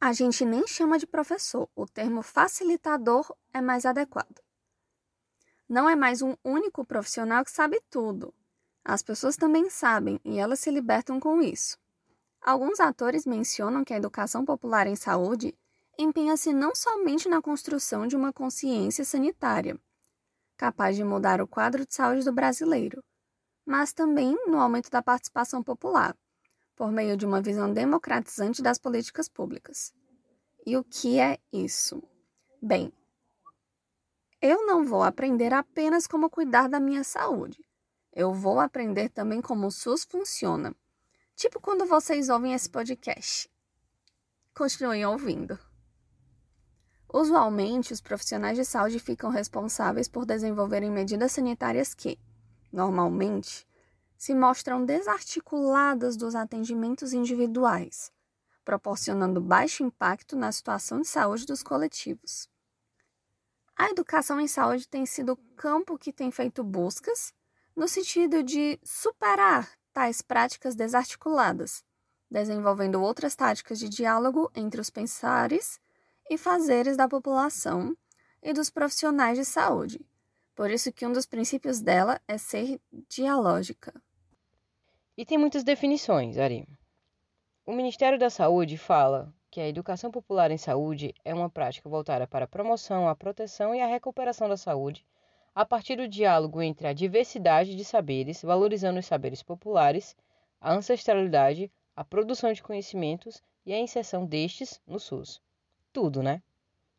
A 0.00 0.12
gente 0.12 0.44
nem 0.44 0.64
chama 0.68 1.00
de 1.00 1.06
professor, 1.06 1.68
o 1.74 1.84
termo 1.84 2.22
facilitador 2.22 3.34
é 3.52 3.60
mais 3.60 3.84
adequado. 3.84 4.40
Não 5.72 5.88
é 5.88 5.96
mais 5.96 6.20
um 6.20 6.36
único 6.44 6.84
profissional 6.84 7.42
que 7.42 7.50
sabe 7.50 7.80
tudo. 7.88 8.34
As 8.84 9.02
pessoas 9.02 9.38
também 9.38 9.70
sabem 9.70 10.20
e 10.22 10.38
elas 10.38 10.60
se 10.60 10.70
libertam 10.70 11.18
com 11.18 11.40
isso. 11.40 11.78
Alguns 12.42 12.78
atores 12.78 13.24
mencionam 13.24 13.82
que 13.82 13.94
a 13.94 13.96
educação 13.96 14.44
popular 14.44 14.86
em 14.86 14.94
saúde 14.94 15.56
empenha-se 15.98 16.52
não 16.52 16.74
somente 16.74 17.26
na 17.26 17.40
construção 17.40 18.06
de 18.06 18.14
uma 18.14 18.34
consciência 18.34 19.02
sanitária, 19.02 19.80
capaz 20.58 20.94
de 20.94 21.04
mudar 21.04 21.40
o 21.40 21.48
quadro 21.48 21.86
de 21.86 21.94
saúde 21.94 22.22
do 22.22 22.34
brasileiro, 22.34 23.02
mas 23.64 23.94
também 23.94 24.36
no 24.46 24.60
aumento 24.60 24.90
da 24.90 25.00
participação 25.00 25.62
popular, 25.62 26.14
por 26.76 26.92
meio 26.92 27.16
de 27.16 27.24
uma 27.24 27.40
visão 27.40 27.72
democratizante 27.72 28.60
das 28.60 28.76
políticas 28.76 29.26
públicas. 29.26 29.90
E 30.66 30.76
o 30.76 30.84
que 30.84 31.18
é 31.18 31.38
isso? 31.50 32.02
Bem, 32.60 32.92
eu 34.42 34.66
não 34.66 34.84
vou 34.84 35.04
aprender 35.04 35.54
apenas 35.54 36.08
como 36.08 36.28
cuidar 36.28 36.68
da 36.68 36.80
minha 36.80 37.04
saúde. 37.04 37.64
Eu 38.12 38.34
vou 38.34 38.58
aprender 38.58 39.08
também 39.08 39.40
como 39.40 39.68
o 39.68 39.70
SUS 39.70 40.04
funciona. 40.04 40.74
Tipo 41.36 41.60
quando 41.60 41.86
vocês 41.86 42.28
ouvem 42.28 42.52
esse 42.52 42.68
podcast. 42.68 43.48
Continuem 44.52 45.06
ouvindo. 45.06 45.56
Usualmente, 47.10 47.92
os 47.92 48.00
profissionais 48.00 48.56
de 48.56 48.64
saúde 48.64 48.98
ficam 48.98 49.30
responsáveis 49.30 50.08
por 50.08 50.26
desenvolverem 50.26 50.90
medidas 50.90 51.30
sanitárias 51.32 51.94
que, 51.94 52.18
normalmente, 52.72 53.66
se 54.18 54.34
mostram 54.34 54.84
desarticuladas 54.84 56.16
dos 56.16 56.34
atendimentos 56.34 57.12
individuais, 57.12 58.10
proporcionando 58.64 59.40
baixo 59.40 59.84
impacto 59.84 60.36
na 60.36 60.50
situação 60.50 61.00
de 61.00 61.06
saúde 61.06 61.46
dos 61.46 61.62
coletivos. 61.62 62.51
A 63.76 63.90
educação 63.90 64.40
em 64.40 64.46
saúde 64.46 64.86
tem 64.86 65.06
sido 65.06 65.32
o 65.32 65.36
campo 65.56 65.98
que 65.98 66.12
tem 66.12 66.30
feito 66.30 66.62
buscas 66.62 67.34
no 67.74 67.88
sentido 67.88 68.42
de 68.42 68.78
superar 68.84 69.70
tais 69.92 70.22
práticas 70.22 70.74
desarticuladas, 70.74 71.84
desenvolvendo 72.30 73.02
outras 73.02 73.34
táticas 73.34 73.78
de 73.78 73.88
diálogo 73.88 74.50
entre 74.54 74.80
os 74.80 74.90
pensares 74.90 75.80
e 76.30 76.38
fazeres 76.38 76.96
da 76.96 77.08
população 77.08 77.96
e 78.42 78.52
dos 78.52 78.70
profissionais 78.70 79.38
de 79.38 79.44
saúde. 79.44 80.04
Por 80.54 80.70
isso 80.70 80.92
que 80.92 81.06
um 81.06 81.12
dos 81.12 81.26
princípios 81.26 81.80
dela 81.80 82.20
é 82.28 82.36
ser 82.36 82.80
dialógica. 83.08 83.92
E 85.16 85.24
tem 85.24 85.38
muitas 85.38 85.64
definições, 85.64 86.38
Ari. 86.38 86.66
O 87.64 87.72
Ministério 87.72 88.18
da 88.18 88.30
Saúde 88.30 88.76
fala 88.76 89.32
que 89.52 89.60
a 89.60 89.68
educação 89.68 90.10
popular 90.10 90.50
em 90.50 90.56
saúde 90.56 91.14
é 91.22 91.34
uma 91.34 91.50
prática 91.50 91.86
voltada 91.86 92.26
para 92.26 92.46
a 92.46 92.48
promoção, 92.48 93.06
a 93.06 93.14
proteção 93.14 93.74
e 93.74 93.82
a 93.82 93.86
recuperação 93.86 94.48
da 94.48 94.56
saúde, 94.56 95.04
a 95.54 95.62
partir 95.62 95.96
do 95.96 96.08
diálogo 96.08 96.62
entre 96.62 96.86
a 96.86 96.94
diversidade 96.94 97.76
de 97.76 97.84
saberes, 97.84 98.40
valorizando 98.40 98.98
os 98.98 99.04
saberes 99.04 99.42
populares, 99.42 100.16
a 100.58 100.72
ancestralidade, 100.72 101.70
a 101.94 102.02
produção 102.02 102.50
de 102.50 102.62
conhecimentos 102.62 103.42
e 103.66 103.74
a 103.74 103.78
inserção 103.78 104.24
destes 104.24 104.80
no 104.86 104.98
SUS. 104.98 105.38
Tudo, 105.92 106.22
né? 106.22 106.42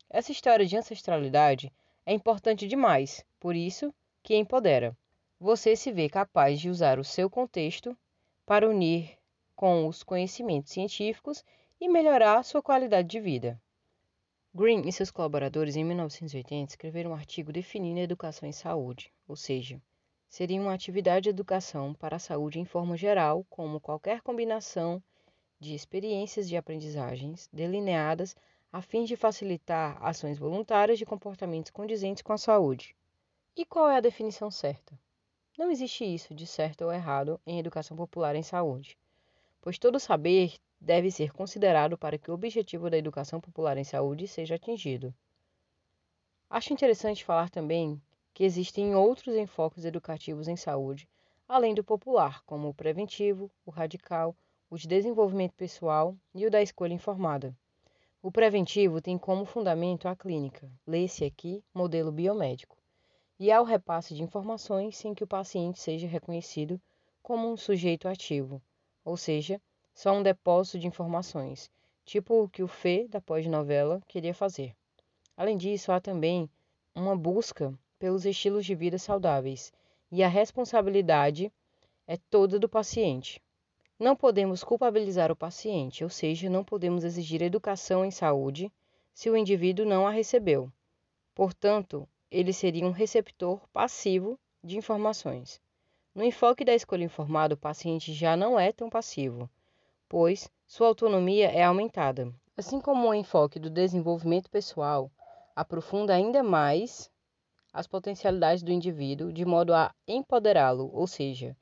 Essa 0.08 0.30
história 0.30 0.64
de 0.64 0.76
ancestralidade 0.76 1.72
é 2.06 2.14
importante 2.14 2.68
demais, 2.68 3.24
por 3.40 3.56
isso 3.56 3.92
que 4.22 4.36
empodera. 4.36 4.96
Você 5.40 5.74
se 5.74 5.90
vê 5.90 6.08
capaz 6.08 6.60
de 6.60 6.70
usar 6.70 7.00
o 7.00 7.04
seu 7.04 7.28
contexto 7.28 7.96
para 8.46 8.68
unir 8.68 9.18
com 9.56 9.88
os 9.88 10.04
conhecimentos 10.04 10.70
científicos 10.70 11.44
e 11.84 11.88
melhorar 11.88 12.42
sua 12.42 12.62
qualidade 12.62 13.08
de 13.08 13.20
vida. 13.20 13.60
Green 14.54 14.88
e 14.88 14.92
seus 14.92 15.10
colaboradores, 15.10 15.76
em 15.76 15.84
1980, 15.84 16.72
escreveram 16.72 17.10
um 17.10 17.14
artigo 17.14 17.52
definindo 17.52 18.00
a 18.00 18.04
educação 18.04 18.48
em 18.48 18.52
saúde, 18.52 19.12
ou 19.28 19.36
seja, 19.36 19.78
seria 20.26 20.62
uma 20.62 20.72
atividade 20.72 21.24
de 21.24 21.28
educação 21.28 21.92
para 21.92 22.16
a 22.16 22.18
saúde 22.18 22.58
em 22.58 22.64
forma 22.64 22.96
geral, 22.96 23.44
como 23.50 23.82
qualquer 23.82 24.22
combinação 24.22 25.02
de 25.60 25.74
experiências 25.74 26.48
de 26.48 26.56
aprendizagens 26.56 27.50
delineadas 27.52 28.34
a 28.72 28.80
fim 28.80 29.04
de 29.04 29.14
facilitar 29.14 30.02
ações 30.02 30.38
voluntárias 30.38 30.98
de 30.98 31.04
comportamentos 31.04 31.70
condizentes 31.70 32.22
com 32.22 32.32
a 32.32 32.38
saúde. 32.38 32.96
E 33.54 33.62
qual 33.62 33.90
é 33.90 33.98
a 33.98 34.00
definição 34.00 34.50
certa? 34.50 34.98
Não 35.58 35.70
existe 35.70 36.02
isso 36.02 36.34
de 36.34 36.46
certo 36.46 36.86
ou 36.86 36.92
errado 36.92 37.38
em 37.46 37.58
educação 37.58 37.94
popular 37.94 38.34
em 38.34 38.42
saúde, 38.42 38.96
pois 39.60 39.78
todo 39.78 40.00
saber 40.00 40.54
deve 40.80 41.10
ser 41.10 41.32
considerado 41.32 41.96
para 41.96 42.18
que 42.18 42.30
o 42.30 42.34
objetivo 42.34 42.90
da 42.90 42.98
educação 42.98 43.40
popular 43.40 43.76
em 43.76 43.84
saúde 43.84 44.26
seja 44.28 44.56
atingido. 44.56 45.14
Acho 46.48 46.72
interessante 46.72 47.24
falar 47.24 47.50
também 47.50 48.00
que 48.32 48.44
existem 48.44 48.94
outros 48.94 49.36
enfoques 49.36 49.84
educativos 49.84 50.48
em 50.48 50.56
saúde, 50.56 51.08
além 51.48 51.74
do 51.74 51.84
popular, 51.84 52.42
como 52.44 52.68
o 52.68 52.74
preventivo, 52.74 53.50
o 53.64 53.70
radical, 53.70 54.36
o 54.68 54.76
de 54.76 54.88
desenvolvimento 54.88 55.54
pessoal 55.54 56.16
e 56.34 56.46
o 56.46 56.50
da 56.50 56.60
escolha 56.60 56.92
informada. 56.92 57.56
O 58.22 58.32
preventivo 58.32 59.00
tem 59.00 59.18
como 59.18 59.44
fundamento 59.44 60.08
a 60.08 60.16
clínica, 60.16 60.70
lê-se 60.86 61.24
aqui 61.24 61.62
modelo 61.74 62.10
biomédico 62.10 62.76
e 63.38 63.52
ao 63.52 63.64
repasse 63.64 64.14
de 64.14 64.22
informações 64.22 64.96
sem 64.96 65.14
que 65.14 65.22
o 65.22 65.26
paciente 65.26 65.78
seja 65.78 66.06
reconhecido 66.06 66.80
como 67.22 67.50
um 67.50 67.56
sujeito 67.56 68.08
ativo, 68.08 68.62
ou 69.04 69.16
seja, 69.16 69.60
só 69.94 70.12
um 70.12 70.22
depósito 70.22 70.78
de 70.80 70.88
informações, 70.88 71.70
tipo 72.04 72.42
o 72.42 72.48
que 72.48 72.62
o 72.62 72.68
Fê 72.68 73.06
da 73.08 73.20
pós-novela 73.20 74.02
queria 74.08 74.34
fazer. 74.34 74.74
Além 75.36 75.56
disso, 75.56 75.92
há 75.92 76.00
também 76.00 76.50
uma 76.94 77.16
busca 77.16 77.72
pelos 77.98 78.26
estilos 78.26 78.66
de 78.66 78.74
vida 78.74 78.98
saudáveis 78.98 79.72
e 80.10 80.22
a 80.22 80.28
responsabilidade 80.28 81.50
é 82.06 82.16
toda 82.16 82.58
do 82.58 82.68
paciente. 82.68 83.40
Não 83.98 84.16
podemos 84.16 84.64
culpabilizar 84.64 85.30
o 85.30 85.36
paciente, 85.36 86.02
ou 86.02 86.10
seja, 86.10 86.50
não 86.50 86.64
podemos 86.64 87.04
exigir 87.04 87.40
educação 87.40 88.04
em 88.04 88.10
saúde 88.10 88.70
se 89.14 89.30
o 89.30 89.36
indivíduo 89.36 89.86
não 89.86 90.06
a 90.06 90.10
recebeu. 90.10 90.70
Portanto, 91.34 92.06
ele 92.30 92.52
seria 92.52 92.84
um 92.84 92.90
receptor 92.90 93.60
passivo 93.72 94.38
de 94.62 94.76
informações. 94.76 95.60
No 96.14 96.24
enfoque 96.24 96.64
da 96.64 96.74
escolha 96.74 97.04
informada, 97.04 97.54
o 97.54 97.58
paciente 97.58 98.12
já 98.12 98.36
não 98.36 98.58
é 98.58 98.72
tão 98.72 98.90
passivo, 98.90 99.48
pois 100.08 100.50
sua 100.66 100.88
autonomia 100.88 101.50
é 101.50 101.62
aumentada. 101.64 102.32
Assim 102.56 102.80
como 102.80 103.08
o 103.08 103.14
enfoque 103.14 103.58
do 103.58 103.68
desenvolvimento 103.68 104.50
pessoal 104.50 105.10
aprofunda 105.56 106.14
ainda 106.14 106.42
mais 106.42 107.10
as 107.72 107.86
potencialidades 107.86 108.62
do 108.62 108.70
indivíduo 108.70 109.32
de 109.32 109.44
modo 109.44 109.74
a 109.74 109.92
empoderá-lo, 110.06 110.90
ou 110.92 111.06
seja, 111.06 111.56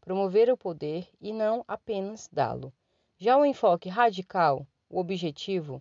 promover 0.00 0.50
o 0.50 0.56
poder 0.56 1.08
e 1.20 1.32
não 1.32 1.64
apenas 1.66 2.28
dá-lo. 2.32 2.72
Já 3.16 3.36
o 3.36 3.46
enfoque 3.46 3.88
radical, 3.88 4.66
o 4.90 4.98
objetivo, 4.98 5.80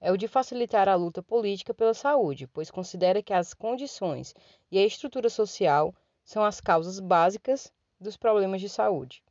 é 0.00 0.10
o 0.10 0.16
de 0.16 0.26
facilitar 0.26 0.88
a 0.88 0.96
luta 0.96 1.22
política 1.22 1.72
pela 1.72 1.94
saúde, 1.94 2.48
pois 2.48 2.70
considera 2.70 3.22
que 3.22 3.32
as 3.32 3.54
condições 3.54 4.34
e 4.70 4.78
a 4.78 4.84
estrutura 4.84 5.30
social 5.30 5.94
são 6.24 6.44
as 6.44 6.60
causas 6.60 6.98
básicas 6.98 7.72
dos 8.00 8.16
problemas 8.16 8.60
de 8.60 8.68
saúde. 8.68 9.22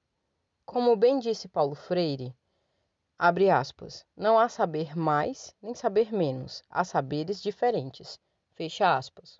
Como 0.71 0.95
bem 0.95 1.19
disse 1.19 1.49
Paulo 1.49 1.75
Freire, 1.75 2.33
abre 3.19 3.49
aspas, 3.49 4.05
não 4.15 4.39
há 4.39 4.47
saber 4.47 4.97
mais 4.97 5.53
nem 5.61 5.75
saber 5.75 6.13
menos, 6.13 6.63
há 6.69 6.85
saberes 6.85 7.41
diferentes. 7.41 8.17
Fecha 8.53 8.95
aspas. 8.95 9.37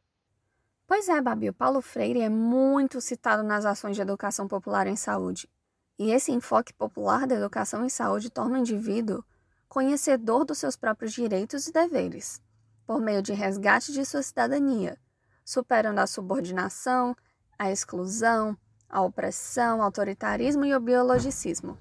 Pois 0.86 1.08
é, 1.08 1.22
Babi, 1.22 1.48
o 1.48 1.54
Paulo 1.54 1.82
Freire 1.82 2.20
é 2.20 2.28
muito 2.28 3.00
citado 3.00 3.44
nas 3.44 3.64
ações 3.64 3.96
de 3.96 4.02
educação 4.02 4.46
popular 4.46 4.88
em 4.88 4.98
saúde. 4.98 5.50
E 5.98 6.12
esse 6.12 6.34
enfoque 6.34 6.74
popular 6.74 7.26
da 7.26 7.36
educação 7.36 7.86
em 7.86 7.90
saúde 7.90 8.30
torna 8.30 8.56
o 8.56 8.60
indivíduo 8.60 9.24
conhecedor 9.70 10.44
dos 10.44 10.58
seus 10.58 10.76
próprios 10.76 11.14
direitos 11.14 11.66
e 11.66 11.72
deveres, 11.72 12.42
por 12.86 13.00
meio 13.00 13.22
de 13.22 13.32
resgate 13.32 13.94
de 13.94 14.04
sua 14.04 14.22
cidadania, 14.22 14.98
superando 15.46 16.00
a 16.00 16.08
subordinação, 16.08 17.16
a 17.58 17.72
exclusão, 17.72 18.58
a 18.92 19.02
opressão, 19.02 19.82
autoritarismo 19.82 20.66
e 20.66 20.76
o 20.76 20.80
biologicismo. 20.80 21.78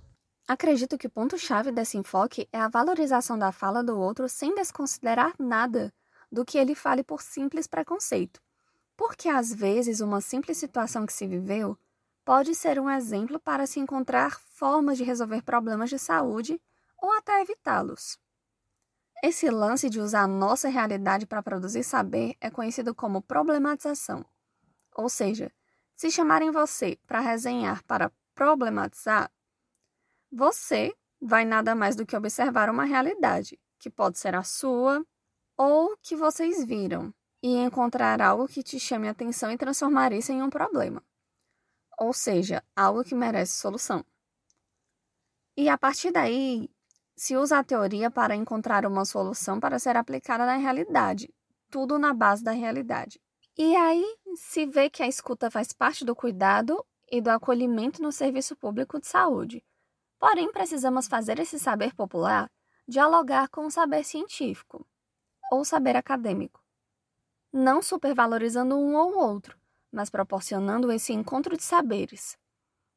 Acredito 0.47 0.97
que 0.97 1.09
o 1.09 1.11
ponto-chave 1.11 1.73
desse 1.73 1.99
enfoque 1.99 2.49
é 2.53 2.61
a 2.61 2.69
valorização 2.69 3.39
da 3.39 3.53
fala 3.53 3.83
do 3.83 3.99
outro 3.99 4.29
sem 4.29 4.55
desconsiderar 4.55 5.35
nada 5.39 5.93
do 6.31 6.45
que 6.45 6.57
ele 6.57 6.75
fale 6.75 7.03
por 7.03 7.21
simples 7.21 7.67
preconceito. 7.67 8.41
Porque 8.97 9.29
às 9.29 9.53
vezes 9.53 10.01
uma 10.01 10.21
simples 10.21 10.59
situação 10.59 11.05
que 11.05 11.13
se 11.13 11.27
viveu 11.27 11.77
pode 12.25 12.55
ser 12.55 12.79
um 12.79 12.89
exemplo 12.89 13.41
para 13.41 13.67
se 13.67 13.81
encontrar 13.81 14.41
formas 14.53 14.97
de 14.97 15.05
resolver 15.05 15.43
problemas 15.43 15.91
de 15.91 15.99
saúde 15.99 16.61
ou 16.97 17.13
até 17.13 17.41
evitá-los. 17.43 18.19
Esse 19.23 19.51
lance 19.51 19.91
de 19.91 20.01
usar 20.01 20.23
a 20.23 20.29
nossa 20.29 20.69
realidade 20.69 21.27
para 21.27 21.43
produzir 21.43 21.83
saber 21.83 22.37
é 22.41 22.51
conhecido 22.51 22.95
como 22.95 23.21
problematização. 23.21 24.25
Ou 24.97 25.09
seja, 25.09 25.53
se 26.01 26.11
chamarem 26.11 26.51
você 26.51 26.99
para 27.07 27.21
resenhar 27.21 27.85
para 27.85 28.11
problematizar, 28.35 29.31
você 30.33 30.97
vai 31.21 31.45
nada 31.45 31.75
mais 31.75 31.95
do 31.95 32.07
que 32.07 32.17
observar 32.17 32.71
uma 32.71 32.85
realidade, 32.85 33.61
que 33.79 33.91
pode 33.91 34.19
ser 34.19 34.35
a 34.35 34.43
sua 34.43 35.05
ou 35.59 35.95
que 36.01 36.17
vocês 36.17 36.65
viram, 36.65 37.13
e 37.43 37.55
encontrar 37.55 38.23
algo 38.23 38.49
que 38.49 38.63
te 38.63 38.81
chame 38.81 39.09
a 39.09 39.11
atenção 39.11 39.53
e 39.53 39.59
transformar 39.59 40.11
isso 40.15 40.33
em 40.33 40.43
um 40.43 40.49
problema. 40.49 41.05
Ou 41.99 42.15
seja, 42.15 42.65
algo 42.75 43.05
que 43.05 43.15
merece 43.15 43.61
solução. 43.61 44.03
E 45.55 45.69
a 45.69 45.77
partir 45.77 46.13
daí, 46.13 46.71
se 47.15 47.37
usa 47.37 47.59
a 47.59 47.65
teoria 47.65 48.11
para 48.11 48.35
encontrar 48.35 48.87
uma 48.87 49.05
solução 49.05 49.61
para 49.61 49.79
ser 49.79 49.99
aplicada 49.99 50.47
na 50.47 50.57
realidade, 50.57 51.29
tudo 51.69 51.99
na 51.99 52.15
base 52.15 52.43
da 52.43 52.53
realidade. 52.53 53.21
E 53.59 53.77
aí 53.77 54.17
se 54.37 54.67
vê 54.67 54.89
que 54.89 55.03
a 55.03 55.09
escuta 55.09 55.51
faz 55.51 55.73
parte 55.73 56.05
do 56.05 56.15
cuidado 56.15 56.85
e 57.11 57.21
do 57.21 57.31
acolhimento 57.31 58.03
no 58.03 58.13
serviço 58.13 58.57
público 58.57 59.01
de 59.01 59.07
saúde. 59.07 59.65
Porém, 60.19 60.53
precisamos 60.53 61.09
fazer 61.09 61.39
esse 61.39 61.59
saber 61.59 61.95
popular 61.95 62.51
dialogar 62.91 63.49
com 63.49 63.67
o 63.67 63.71
saber 63.71 64.05
científico 64.05 64.85
ou 65.53 65.65
saber 65.65 65.97
acadêmico, 65.97 66.61
não 67.53 67.81
supervalorizando 67.81 68.77
um 68.77 68.97
ou 68.97 69.17
outro, 69.17 69.57
mas 69.93 70.11
proporcionando 70.11 70.91
esse 70.91 71.13
encontro 71.13 71.57
de 71.57 71.63
saberes. 71.63 72.37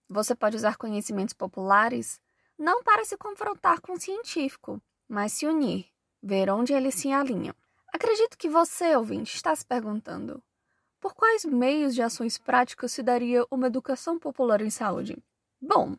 Você 0.10 0.36
pode 0.36 0.56
usar 0.56 0.78
conhecimentos 0.78 1.34
populares 1.34 2.20
não 2.58 2.84
para 2.84 3.06
se 3.06 3.16
confrontar 3.18 3.82
com 3.82 3.94
o 3.94 4.00
científico, 4.00 4.82
mas 5.08 5.34
se 5.34 5.46
unir, 5.46 5.88
ver 6.22 6.50
onde 6.50 6.74
eles 6.74 6.96
se 6.96 7.12
alinham. 7.12 7.56
Acredito 7.94 8.38
que 8.38 8.50
você, 8.50 8.96
ouvinte, 8.96 9.36
está 9.36 9.56
se 9.56 9.66
perguntando: 9.66 10.44
Por 11.04 11.14
quais 11.14 11.44
meios 11.44 11.94
de 11.94 12.02
ações 12.02 12.38
práticas 12.38 12.94
se 12.94 13.04
daria 13.04 13.46
uma 13.52 13.68
educação 13.68 14.18
popular 14.18 14.62
em 14.62 14.70
saúde? 14.70 15.22
Bom, 15.62 15.98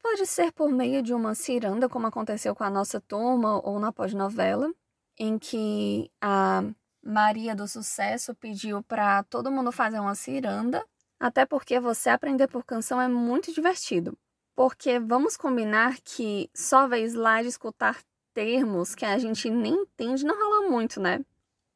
pode 0.00 0.24
ser 0.26 0.52
por 0.52 0.70
meio 0.70 1.02
de 1.02 1.12
uma 1.12 1.34
ciranda, 1.34 1.88
como 1.88 2.06
aconteceu 2.06 2.54
com 2.54 2.62
a 2.62 2.70
nossa 2.70 3.00
turma 3.00 3.60
ou 3.66 3.80
na 3.80 3.90
pós-novela, 3.90 4.72
em 5.18 5.36
que 5.36 6.08
a 6.20 6.62
Maria 7.02 7.52
do 7.56 7.66
Sucesso 7.66 8.32
pediu 8.36 8.80
para 8.84 9.24
todo 9.24 9.50
mundo 9.50 9.72
fazer 9.72 9.98
uma 9.98 10.14
ciranda, 10.14 10.86
até 11.18 11.44
porque 11.44 11.80
você 11.80 12.08
aprender 12.08 12.46
por 12.46 12.64
canção 12.64 13.00
é 13.00 13.08
muito 13.08 13.52
divertido. 13.52 14.16
Porque 14.54 15.00
vamos 15.00 15.36
combinar 15.36 15.96
que 16.00 16.48
só 16.54 16.86
ver 16.86 17.02
slide 17.06 17.48
escutar 17.48 18.00
termos 18.32 18.94
que 18.94 19.04
a 19.04 19.18
gente 19.18 19.50
nem 19.50 19.74
entende 19.74 20.24
não 20.24 20.38
rola 20.38 20.70
muito, 20.70 21.00
né? 21.00 21.24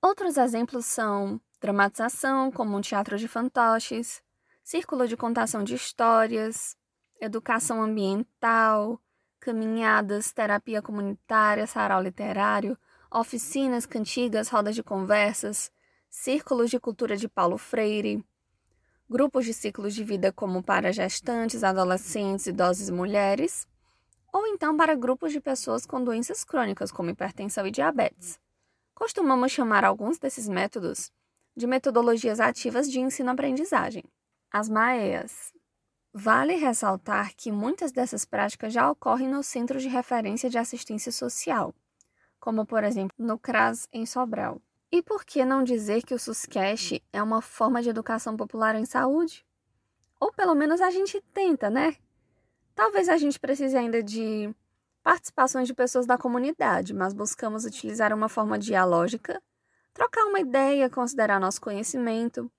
Outros 0.00 0.36
exemplos 0.36 0.86
são 0.86 1.40
dramatização, 1.60 2.50
como 2.50 2.76
um 2.76 2.80
teatro 2.80 3.18
de 3.18 3.28
fantoches, 3.28 4.22
círculo 4.64 5.06
de 5.06 5.16
contação 5.16 5.62
de 5.62 5.74
histórias, 5.74 6.76
educação 7.20 7.82
ambiental, 7.82 9.00
caminhadas, 9.38 10.32
terapia 10.32 10.80
comunitária, 10.80 11.66
sarau 11.66 12.02
literário, 12.02 12.78
oficinas, 13.10 13.84
cantigas, 13.84 14.48
rodas 14.48 14.74
de 14.74 14.82
conversas, 14.82 15.70
círculos 16.08 16.70
de 16.70 16.80
cultura 16.80 17.16
de 17.16 17.28
Paulo 17.28 17.58
Freire, 17.58 18.24
grupos 19.08 19.44
de 19.44 19.52
ciclos 19.52 19.94
de 19.94 20.02
vida 20.02 20.32
como 20.32 20.62
para 20.62 20.92
gestantes, 20.92 21.62
adolescentes, 21.62 22.46
idosos 22.46 22.88
e 22.88 22.92
mulheres, 22.92 23.66
ou 24.32 24.46
então 24.46 24.76
para 24.76 24.94
grupos 24.94 25.32
de 25.32 25.40
pessoas 25.40 25.84
com 25.84 26.02
doenças 26.02 26.44
crônicas 26.44 26.92
como 26.92 27.10
hipertensão 27.10 27.66
e 27.66 27.70
diabetes. 27.70 28.38
Costumamos 28.94 29.50
chamar 29.50 29.84
alguns 29.84 30.18
desses 30.18 30.48
métodos 30.48 31.10
de 31.56 31.66
metodologias 31.66 32.40
ativas 32.40 32.90
de 32.90 33.00
ensino-aprendizagem, 33.00 34.04
as 34.50 34.68
MAEAs. 34.68 35.52
Vale 36.12 36.54
ressaltar 36.56 37.34
que 37.36 37.52
muitas 37.52 37.92
dessas 37.92 38.24
práticas 38.24 38.72
já 38.72 38.90
ocorrem 38.90 39.28
no 39.28 39.42
Centro 39.42 39.78
de 39.78 39.88
Referência 39.88 40.50
de 40.50 40.58
Assistência 40.58 41.12
Social, 41.12 41.74
como 42.40 42.66
por 42.66 42.82
exemplo 42.82 43.14
no 43.18 43.38
CRAS 43.38 43.88
em 43.92 44.04
Sobral. 44.04 44.60
E 44.92 45.02
por 45.02 45.24
que 45.24 45.44
não 45.44 45.62
dizer 45.62 46.02
que 46.02 46.14
o 46.14 46.18
SUSCASH 46.18 47.00
é 47.12 47.22
uma 47.22 47.40
forma 47.40 47.80
de 47.80 47.90
educação 47.90 48.36
popular 48.36 48.74
em 48.74 48.84
saúde? 48.84 49.46
Ou 50.18 50.32
pelo 50.32 50.54
menos 50.54 50.80
a 50.80 50.90
gente 50.90 51.20
tenta, 51.32 51.70
né? 51.70 51.96
Talvez 52.74 53.08
a 53.08 53.16
gente 53.16 53.38
precise 53.38 53.76
ainda 53.76 54.02
de 54.02 54.52
participações 55.02 55.68
de 55.68 55.74
pessoas 55.74 56.06
da 56.06 56.18
comunidade, 56.18 56.92
mas 56.92 57.14
buscamos 57.14 57.64
utilizar 57.64 58.12
uma 58.12 58.28
forma 58.28 58.58
dialógica, 58.58 59.40
trocar 59.92 60.24
uma 60.24 60.40
ideia, 60.40 60.90
considerar 60.90 61.40
nosso 61.40 61.60
conhecimento, 61.60 62.50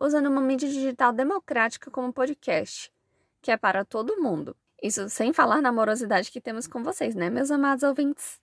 usando 0.00 0.26
uma 0.28 0.40
mídia 0.40 0.68
digital 0.68 1.12
democrática 1.12 1.90
como 1.90 2.12
podcast, 2.12 2.92
que 3.40 3.50
é 3.50 3.56
para 3.56 3.84
todo 3.84 4.20
mundo. 4.20 4.56
Isso 4.82 5.08
sem 5.08 5.32
falar 5.32 5.62
na 5.62 5.70
amorosidade 5.70 6.30
que 6.30 6.40
temos 6.40 6.66
com 6.66 6.82
vocês, 6.82 7.14
né, 7.14 7.30
meus 7.30 7.50
amados 7.50 7.82
ouvintes? 7.82 8.40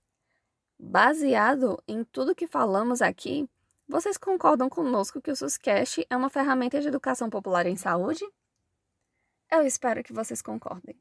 Baseado 0.79 1.81
em 1.87 2.03
tudo 2.03 2.35
que 2.35 2.47
falamos 2.47 3.01
aqui, 3.01 3.47
vocês 3.87 4.17
concordam 4.17 4.69
conosco 4.69 5.21
que 5.21 5.31
o 5.31 5.35
SUSCast 5.35 6.05
é 6.09 6.17
uma 6.17 6.29
ferramenta 6.29 6.81
de 6.81 6.87
educação 6.87 7.29
popular 7.29 7.65
em 7.65 7.75
saúde? 7.75 8.25
Eu 9.51 9.61
espero 9.61 10.03
que 10.03 10.11
vocês 10.11 10.41
concordem. 10.41 10.99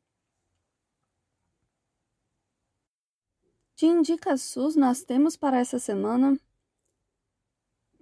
De 3.75 3.87
Indica 3.87 4.37
SUS, 4.37 4.77
nós 4.77 5.03
temos 5.03 5.37
para 5.37 5.59
essa 5.59 5.79
semana, 5.79 6.39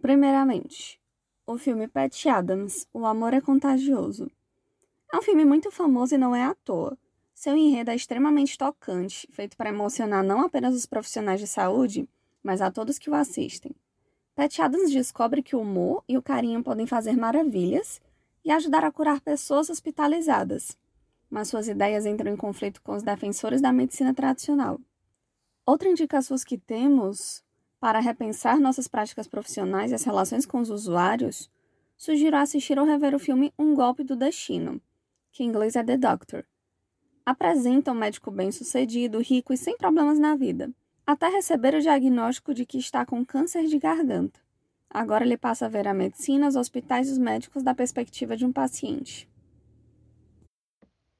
primeiramente, 0.00 1.00
o 1.46 1.58
filme 1.58 1.88
Pat 1.88 2.26
Adams, 2.26 2.86
O 2.92 3.04
Amor 3.04 3.34
é 3.34 3.40
Contagioso. 3.40 4.30
É 5.12 5.16
um 5.16 5.22
filme 5.22 5.44
muito 5.44 5.70
famoso 5.70 6.14
e 6.14 6.18
não 6.18 6.34
é 6.34 6.44
à 6.44 6.54
toa. 6.54 6.96
Seu 7.34 7.56
enredo 7.56 7.90
é 7.90 7.96
extremamente 7.96 8.56
tocante, 8.56 9.26
feito 9.32 9.56
para 9.56 9.70
emocionar 9.70 10.22
não 10.22 10.42
apenas 10.42 10.74
os 10.74 10.86
profissionais 10.86 11.40
de 11.40 11.46
saúde, 11.46 12.08
mas 12.42 12.60
a 12.60 12.70
todos 12.70 12.98
que 12.98 13.10
o 13.10 13.14
assistem. 13.14 13.74
Pat 14.34 14.58
Adams 14.60 14.90
descobre 14.90 15.42
que 15.42 15.56
o 15.56 15.60
humor 15.60 16.04
e 16.08 16.16
o 16.16 16.22
carinho 16.22 16.62
podem 16.62 16.86
fazer 16.86 17.16
maravilhas 17.16 18.00
e 18.44 18.50
ajudar 18.50 18.84
a 18.84 18.92
curar 18.92 19.20
pessoas 19.20 19.68
hospitalizadas, 19.68 20.78
mas 21.28 21.48
suas 21.48 21.68
ideias 21.68 22.06
entram 22.06 22.32
em 22.32 22.36
conflito 22.36 22.80
com 22.82 22.94
os 22.94 23.02
defensores 23.02 23.60
da 23.60 23.72
medicina 23.72 24.14
tradicional. 24.14 24.80
Outra 25.66 25.88
indicação 25.88 26.36
que 26.46 26.56
temos 26.56 27.42
para 27.80 27.98
repensar 27.98 28.60
nossas 28.60 28.86
práticas 28.86 29.26
profissionais 29.26 29.90
e 29.90 29.94
as 29.94 30.04
relações 30.04 30.44
com 30.44 30.60
os 30.60 30.68
usuários, 30.68 31.50
sugiro 31.96 32.36
assistir 32.36 32.78
ou 32.78 32.84
rever 32.84 33.14
o 33.14 33.18
filme 33.18 33.52
Um 33.58 33.74
Golpe 33.74 34.04
do 34.04 34.14
Destino, 34.14 34.80
que 35.32 35.42
em 35.42 35.46
inglês 35.46 35.74
é 35.74 35.82
The 35.82 35.96
Doctor, 35.96 36.44
apresenta 37.24 37.90
um 37.90 37.94
médico 37.94 38.30
bem-sucedido, 38.30 39.20
rico 39.20 39.52
e 39.52 39.56
sem 39.56 39.78
problemas 39.78 40.18
na 40.18 40.36
vida, 40.36 40.70
até 41.06 41.28
receber 41.28 41.74
o 41.74 41.80
diagnóstico 41.80 42.52
de 42.52 42.66
que 42.66 42.78
está 42.78 43.06
com 43.06 43.24
câncer 43.24 43.66
de 43.66 43.78
garganta. 43.78 44.40
Agora 44.88 45.24
ele 45.24 45.36
passa 45.36 45.66
a 45.66 45.68
ver 45.68 45.88
a 45.88 45.94
medicina, 45.94 46.48
os 46.48 46.56
hospitais 46.56 47.08
e 47.08 47.12
os 47.12 47.18
médicos 47.18 47.62
da 47.62 47.74
perspectiva 47.74 48.36
de 48.36 48.44
um 48.44 48.52
paciente. 48.52 49.28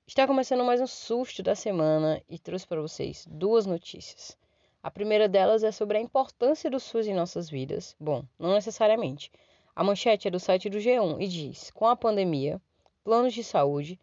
Está 0.06 0.26
começando 0.26 0.64
mais 0.64 0.80
um 0.80 0.88
susto 0.88 1.40
da 1.40 1.54
semana 1.54 2.20
e 2.28 2.36
trouxe 2.36 2.66
para 2.66 2.80
vocês 2.80 3.24
duas 3.30 3.64
notícias. 3.64 4.36
A 4.82 4.90
primeira 4.90 5.28
delas 5.28 5.62
é 5.62 5.70
sobre 5.70 5.98
a 5.98 6.00
importância 6.00 6.70
do 6.70 6.80
SUS 6.80 7.06
em 7.06 7.12
nossas 7.12 7.50
vidas. 7.50 7.94
Bom, 8.00 8.24
não 8.38 8.54
necessariamente. 8.54 9.30
A 9.76 9.84
manchete 9.84 10.26
é 10.26 10.30
do 10.30 10.40
site 10.40 10.70
do 10.70 10.78
G1 10.78 11.20
e 11.20 11.28
diz: 11.28 11.70
com 11.70 11.86
a 11.86 11.94
pandemia, 11.94 12.58
planos 13.04 13.34
de 13.34 13.44
saúde 13.44 14.00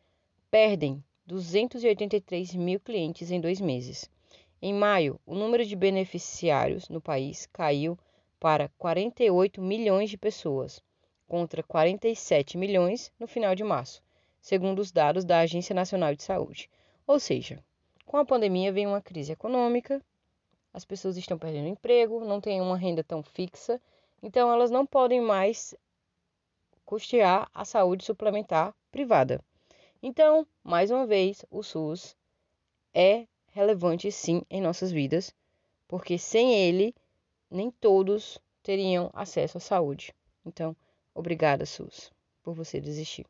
perdem 0.51 1.03
283 1.25 2.53
mil 2.53 2.79
clientes 2.79 3.31
em 3.31 3.41
dois 3.41 3.59
meses. 3.59 4.07
Em 4.61 4.71
maio, 4.71 5.19
o 5.25 5.33
número 5.33 5.65
de 5.65 5.75
beneficiários 5.75 6.89
no 6.89 7.01
país 7.01 7.47
caiu 7.47 7.97
para 8.39 8.69
48 8.77 9.59
milhões 9.59 10.11
de 10.11 10.17
pessoas, 10.17 10.79
contra 11.27 11.63
47 11.63 12.55
milhões 12.55 13.11
no 13.19 13.27
final 13.27 13.55
de 13.55 13.63
março, 13.63 14.03
segundo 14.39 14.77
os 14.77 14.91
dados 14.91 15.25
da 15.25 15.39
Agência 15.39 15.73
Nacional 15.73 16.13
de 16.13 16.21
Saúde. 16.21 16.69
Ou 17.07 17.19
seja, 17.19 17.63
com 18.05 18.17
a 18.17 18.25
pandemia 18.25 18.71
vem 18.71 18.85
uma 18.85 19.01
crise 19.01 19.31
econômica, 19.31 20.01
as 20.73 20.85
pessoas 20.85 21.17
estão 21.17 21.37
perdendo 21.37 21.67
emprego, 21.67 22.23
não 22.23 22.39
têm 22.39 22.61
uma 22.61 22.77
renda 22.77 23.03
tão 23.03 23.23
fixa, 23.23 23.81
então 24.21 24.51
elas 24.51 24.71
não 24.71 24.85
podem 24.85 25.21
mais 25.21 25.75
custear 26.85 27.49
a 27.53 27.65
saúde 27.65 28.05
suplementar 28.05 28.73
privada. 28.91 29.41
Então, 30.01 30.45
mais 30.63 30.91
uma 30.91 31.05
vez, 31.05 31.43
o 31.49 31.63
SUS 31.63 32.15
é 32.93 33.27
relevante 33.51 34.11
sim 34.11 34.43
em 34.49 34.61
nossas 34.61 34.91
vidas, 34.91 35.33
porque 35.87 36.17
sem 36.17 36.53
ele, 36.53 36.93
nem 37.49 37.71
todos 37.71 38.39
teriam 38.61 39.09
acesso 39.13 39.57
à 39.57 39.61
saúde. 39.61 40.13
Então, 40.45 40.75
obrigada, 41.13 41.65
SUS, 41.65 42.11
por 42.43 42.53
você 42.53 42.79
desistir. 42.79 43.25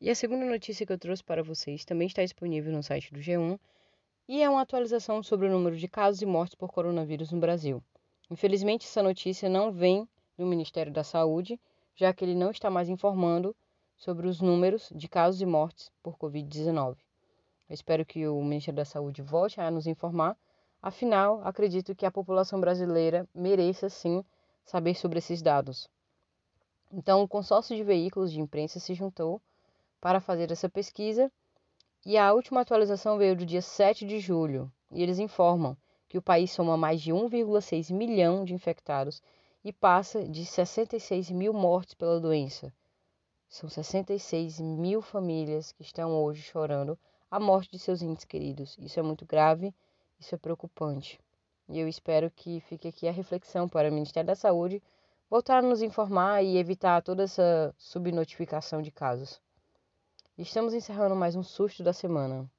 E 0.00 0.10
a 0.10 0.14
segunda 0.14 0.44
notícia 0.44 0.84
que 0.84 0.92
eu 0.92 0.98
trouxe 0.98 1.22
para 1.22 1.42
vocês 1.42 1.84
também 1.84 2.06
está 2.06 2.22
disponível 2.22 2.72
no 2.72 2.82
site 2.82 3.12
do 3.12 3.20
G1 3.20 3.58
e 4.26 4.42
é 4.42 4.48
uma 4.48 4.62
atualização 4.62 5.22
sobre 5.22 5.46
o 5.46 5.50
número 5.50 5.76
de 5.76 5.86
casos 5.86 6.22
e 6.22 6.26
mortes 6.26 6.54
por 6.54 6.72
coronavírus 6.72 7.30
no 7.30 7.40
Brasil. 7.40 7.82
Infelizmente, 8.30 8.86
essa 8.86 9.02
notícia 9.02 9.48
não 9.48 9.70
vem 9.70 10.08
do 10.36 10.46
Ministério 10.46 10.92
da 10.92 11.04
Saúde, 11.04 11.60
já 11.94 12.12
que 12.12 12.24
ele 12.24 12.34
não 12.34 12.50
está 12.50 12.70
mais 12.70 12.88
informando 12.88 13.54
sobre 13.96 14.26
os 14.26 14.40
números 14.40 14.90
de 14.94 15.08
casos 15.08 15.40
e 15.40 15.46
mortes 15.46 15.92
por 16.02 16.16
Covid-19. 16.16 16.96
Eu 17.68 17.74
espero 17.74 18.04
que 18.04 18.26
o 18.26 18.42
Ministério 18.42 18.76
da 18.76 18.84
Saúde 18.84 19.22
volte 19.22 19.60
a 19.60 19.70
nos 19.70 19.86
informar, 19.86 20.36
afinal, 20.80 21.40
acredito 21.44 21.94
que 21.94 22.06
a 22.06 22.10
população 22.10 22.60
brasileira 22.60 23.28
mereça 23.34 23.88
sim 23.88 24.24
saber 24.64 24.94
sobre 24.94 25.18
esses 25.18 25.42
dados. 25.42 25.88
Então, 26.90 27.22
o 27.22 27.28
consórcio 27.28 27.76
de 27.76 27.82
veículos 27.82 28.32
de 28.32 28.40
imprensa 28.40 28.80
se 28.80 28.94
juntou 28.94 29.40
para 30.00 30.20
fazer 30.20 30.50
essa 30.50 30.68
pesquisa 30.68 31.30
e 32.06 32.18
a 32.18 32.32
última 32.34 32.60
atualização 32.60 33.16
veio 33.16 33.34
do 33.34 33.46
dia 33.46 33.62
7 33.62 34.06
de 34.06 34.18
julho 34.18 34.70
e 34.90 35.02
eles 35.02 35.18
informam 35.18 35.74
que 36.06 36.18
o 36.18 36.22
país 36.22 36.50
soma 36.50 36.76
mais 36.76 37.00
de 37.00 37.12
1,6 37.12 37.92
milhão 37.92 38.44
de 38.44 38.52
infectados 38.52 39.22
e 39.64 39.72
passa 39.72 40.22
de 40.28 40.44
66 40.44 41.30
mil 41.30 41.54
mortes 41.54 41.94
pela 41.94 42.20
doença. 42.20 42.72
São 43.48 43.70
66 43.70 44.60
mil 44.60 45.00
famílias 45.00 45.72
que 45.72 45.82
estão 45.82 46.12
hoje 46.12 46.42
chorando 46.42 46.98
a 47.30 47.40
morte 47.40 47.70
de 47.70 47.78
seus 47.78 48.02
entes 48.02 48.24
queridos. 48.24 48.76
Isso 48.78 49.00
é 49.00 49.02
muito 49.02 49.24
grave, 49.24 49.74
isso 50.20 50.34
é 50.34 50.38
preocupante. 50.38 51.18
E 51.68 51.80
eu 51.80 51.88
espero 51.88 52.30
que 52.30 52.60
fique 52.60 52.86
aqui 52.86 53.08
a 53.08 53.12
reflexão 53.12 53.66
para 53.66 53.88
o 53.88 53.92
Ministério 53.92 54.26
da 54.26 54.34
Saúde 54.34 54.82
voltar 55.30 55.58
a 55.58 55.62
nos 55.62 55.80
informar 55.80 56.42
e 56.42 56.58
evitar 56.58 57.02
toda 57.02 57.22
essa 57.22 57.74
subnotificação 57.78 58.82
de 58.82 58.90
casos. 58.90 59.40
Estamos 60.36 60.74
encerrando 60.74 61.14
mais 61.14 61.36
um 61.36 61.44
susto 61.44 61.84
da 61.84 61.92
semana. 61.92 62.50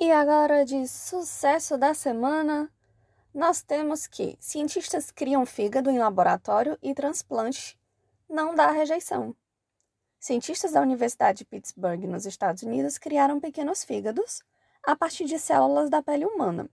E 0.00 0.10
agora 0.10 0.64
de 0.64 0.88
sucesso 0.88 1.78
da 1.78 1.94
semana, 1.94 2.68
nós 3.32 3.62
temos 3.62 4.04
que 4.04 4.36
cientistas 4.40 5.12
criam 5.12 5.46
fígado 5.46 5.88
em 5.88 6.00
laboratório 6.00 6.76
e 6.82 6.92
transplante 6.94 7.78
não 8.28 8.56
dá 8.56 8.72
rejeição. 8.72 9.36
Cientistas 10.18 10.72
da 10.72 10.80
Universidade 10.80 11.38
de 11.38 11.44
Pittsburgh, 11.44 12.04
nos 12.06 12.26
Estados 12.26 12.64
Unidos, 12.64 12.98
criaram 12.98 13.38
pequenos 13.38 13.84
fígados 13.84 14.42
a 14.82 14.96
partir 14.96 15.26
de 15.26 15.38
células 15.38 15.88
da 15.88 16.02
pele 16.02 16.26
humana. 16.26 16.68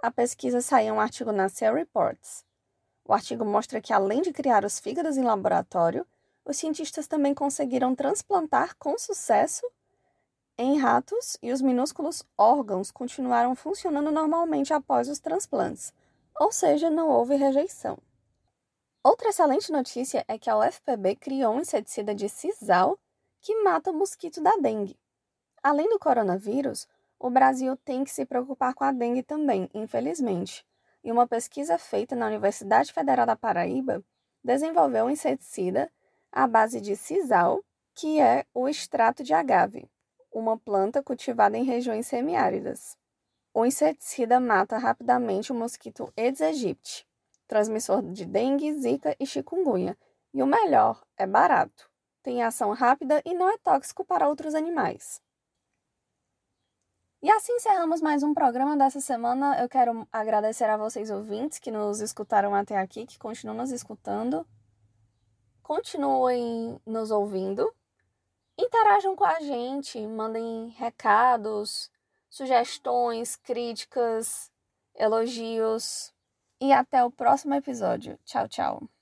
A 0.00 0.12
pesquisa 0.12 0.60
saiu 0.60 0.94
em 0.94 0.96
um 0.96 1.00
artigo 1.00 1.32
na 1.32 1.48
Cell 1.48 1.74
Reports. 1.74 2.44
O 3.04 3.12
artigo 3.12 3.44
mostra 3.44 3.80
que, 3.80 3.92
além 3.92 4.22
de 4.22 4.32
criar 4.32 4.64
os 4.64 4.78
fígados 4.78 5.16
em 5.16 5.24
laboratório, 5.24 6.06
os 6.44 6.56
cientistas 6.56 7.06
também 7.06 7.34
conseguiram 7.34 7.94
transplantar 7.94 8.76
com 8.76 8.98
sucesso 8.98 9.66
em 10.56 10.78
ratos 10.78 11.36
e 11.42 11.52
os 11.52 11.60
minúsculos 11.60 12.22
órgãos 12.38 12.90
continuaram 12.90 13.56
funcionando 13.56 14.12
normalmente 14.12 14.72
após 14.72 15.08
os 15.08 15.18
transplantes, 15.18 15.92
ou 16.38 16.52
seja, 16.52 16.90
não 16.90 17.08
houve 17.08 17.34
rejeição. 17.34 17.98
Outra 19.02 19.30
excelente 19.30 19.70
notícia 19.72 20.24
é 20.28 20.38
que 20.38 20.48
a 20.48 20.56
UFPB 20.56 21.16
criou 21.16 21.54
um 21.54 21.60
inseticida 21.60 22.14
de 22.14 22.28
sisal 22.28 22.98
que 23.40 23.62
mata 23.62 23.90
o 23.90 23.94
mosquito 23.94 24.40
da 24.40 24.56
dengue. 24.56 24.98
Além 25.62 25.88
do 25.88 25.98
coronavírus, 25.98 26.86
o 27.18 27.28
Brasil 27.28 27.76
tem 27.84 28.04
que 28.04 28.10
se 28.10 28.24
preocupar 28.24 28.74
com 28.74 28.84
a 28.84 28.92
dengue 28.92 29.22
também, 29.22 29.68
infelizmente. 29.74 30.64
E 31.02 31.12
uma 31.12 31.26
pesquisa 31.26 31.76
feita 31.76 32.14
na 32.16 32.26
Universidade 32.26 32.92
Federal 32.92 33.26
da 33.26 33.36
Paraíba 33.36 34.02
desenvolveu 34.42 35.06
um 35.06 35.10
inseticida 35.10 35.90
à 36.34 36.48
base 36.48 36.80
de 36.80 36.96
sisal, 36.96 37.64
que 37.94 38.20
é 38.20 38.44
o 38.52 38.68
extrato 38.68 39.22
de 39.22 39.32
agave, 39.32 39.88
uma 40.32 40.58
planta 40.58 41.00
cultivada 41.00 41.56
em 41.56 41.62
regiões 41.62 42.08
semiáridas. 42.08 42.98
O 43.54 43.64
inseticida 43.64 44.40
mata 44.40 44.76
rapidamente 44.76 45.52
o 45.52 45.54
mosquito 45.54 46.12
Aedes 46.16 46.40
aegypti, 46.40 47.06
transmissor 47.46 48.02
de 48.02 48.26
dengue, 48.26 48.74
zika 48.74 49.14
e 49.20 49.24
chikungunya. 49.24 49.96
E 50.32 50.42
o 50.42 50.46
melhor, 50.46 51.00
é 51.16 51.24
barato, 51.24 51.88
tem 52.20 52.42
ação 52.42 52.72
rápida 52.72 53.22
e 53.24 53.32
não 53.32 53.48
é 53.48 53.56
tóxico 53.58 54.04
para 54.04 54.28
outros 54.28 54.56
animais. 54.56 55.22
E 57.22 57.30
assim 57.30 57.52
encerramos 57.52 58.02
mais 58.02 58.24
um 58.24 58.34
programa 58.34 58.76
dessa 58.76 59.00
semana. 59.00 59.56
Eu 59.62 59.68
quero 59.68 60.06
agradecer 60.12 60.64
a 60.64 60.76
vocês 60.76 61.10
ouvintes 61.10 61.60
que 61.60 61.70
nos 61.70 62.00
escutaram 62.00 62.52
até 62.54 62.76
aqui, 62.76 63.06
que 63.06 63.20
continuam 63.20 63.56
nos 63.56 63.70
escutando. 63.70 64.44
Continuem 65.64 66.78
nos 66.84 67.10
ouvindo. 67.10 67.74
Interajam 68.56 69.16
com 69.16 69.24
a 69.24 69.40
gente, 69.40 69.98
mandem 70.06 70.68
recados, 70.76 71.90
sugestões, 72.28 73.34
críticas, 73.34 74.52
elogios. 74.94 76.12
E 76.60 76.70
até 76.70 77.02
o 77.02 77.10
próximo 77.10 77.54
episódio. 77.54 78.18
Tchau, 78.26 78.46
tchau. 78.46 78.93